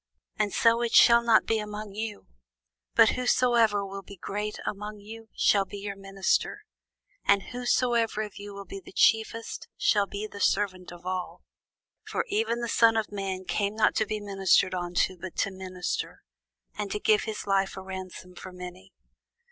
But 0.35 0.51
so 0.53 0.83
shall 0.91 1.21
it 1.21 1.25
not 1.27 1.45
be 1.45 1.59
among 1.59 1.93
you: 1.93 2.25
but 2.95 3.09
whosoever 3.09 3.85
will 3.85 4.01
be 4.01 4.17
great 4.17 4.57
among 4.65 4.99
you, 4.99 5.29
shall 5.35 5.63
be 5.63 5.77
your 5.77 5.95
minister: 5.95 6.63
and 7.23 7.43
whosoever 7.53 8.23
of 8.23 8.37
you 8.39 8.51
will 8.51 8.65
be 8.65 8.79
the 8.83 8.91
chiefest, 8.93 9.67
shall 9.77 10.07
be 10.07 10.27
servant 10.39 10.91
of 10.91 11.05
all. 11.05 11.43
For 12.03 12.25
even 12.29 12.61
the 12.61 12.67
Son 12.67 12.97
of 12.97 13.11
man 13.11 13.45
came 13.45 13.75
not 13.75 13.93
to 13.97 14.07
be 14.07 14.19
ministered 14.19 14.73
unto, 14.73 15.17
but 15.19 15.35
to 15.35 15.51
minister, 15.51 16.23
and 16.75 16.89
to 16.89 16.99
give 16.99 17.25
his 17.25 17.45
life 17.45 17.77
a 17.77 17.83
ransom 17.83 18.33
for 18.33 18.51
many. 18.51 18.93